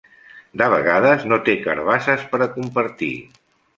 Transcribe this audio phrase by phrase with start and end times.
[0.61, 3.15] De vegades no té carabasses per a compartir.